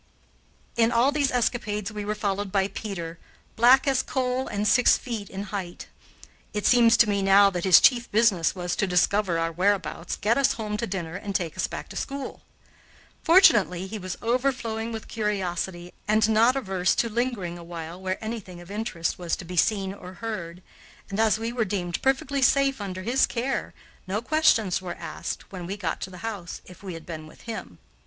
[0.77, 3.19] In all these escapades we were followed by Peter,
[3.55, 5.89] black as coal and six feet in height.
[6.53, 10.39] It seems to me now that his chief business was to discover our whereabouts, get
[10.39, 12.41] us home to dinner, and take us back to school.
[13.21, 18.59] Fortunately he was overflowing with curiosity and not averse to lingering a while where anything
[18.59, 20.63] of interest was to be seen or heard,
[21.11, 23.71] and, as we were deemed perfectly safe under his care,
[24.07, 27.41] no questions were asked when we got to the house, if we had been with
[27.41, 27.77] him.